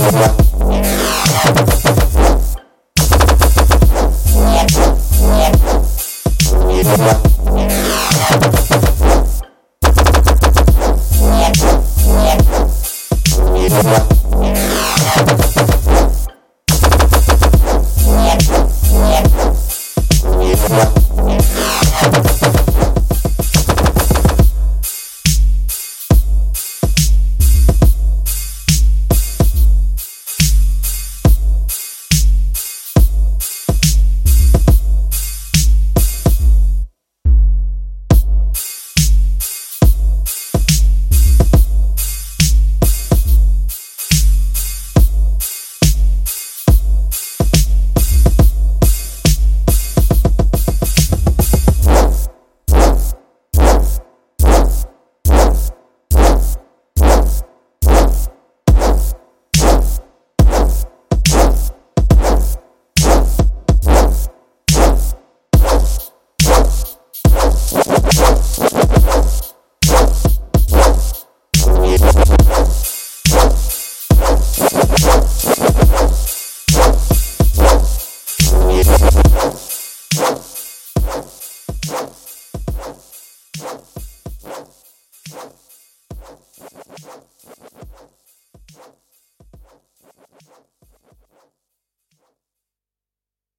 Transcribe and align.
Yeah. 0.00 0.40